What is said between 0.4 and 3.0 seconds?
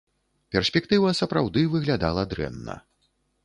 Перспектыва, сапраўды, выглядала дрэнна.